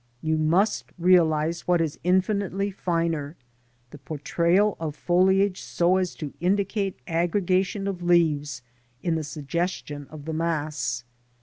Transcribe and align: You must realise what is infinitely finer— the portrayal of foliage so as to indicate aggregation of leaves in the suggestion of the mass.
You 0.23 0.35
must 0.35 0.85
realise 0.97 1.67
what 1.67 1.79
is 1.79 1.99
infinitely 2.03 2.71
finer— 2.71 3.35
the 3.91 3.99
portrayal 3.99 4.75
of 4.79 4.95
foliage 4.95 5.61
so 5.61 5.97
as 5.97 6.15
to 6.15 6.33
indicate 6.39 6.97
aggregation 7.07 7.87
of 7.87 8.01
leaves 8.01 8.63
in 9.03 9.13
the 9.13 9.23
suggestion 9.23 10.07
of 10.09 10.25
the 10.25 10.33
mass. 10.33 11.03